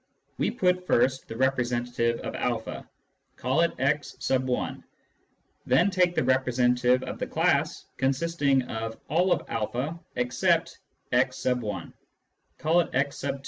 We 0.39 0.49
put 0.49 0.87
first 0.87 1.27
the 1.27 1.37
representative 1.37 2.19
of 2.21 2.35
a; 2.67 2.89
call 3.35 3.61
it 3.61 3.71
x 3.77 4.31
r 4.31 4.75
Then 5.67 5.91
take 5.91 6.15
the 6.15 6.23
representative 6.23 7.03
of 7.03 7.19
the 7.19 7.27
class 7.27 7.85
consisting 7.97 8.63
of 8.63 8.97
all 9.11 9.31
of 9.31 9.45
a 9.75 9.99
except 10.15 10.79
%; 11.13 11.87
call 12.57 12.79
it 12.79 12.89
x 12.95 13.21
2. 13.21 13.39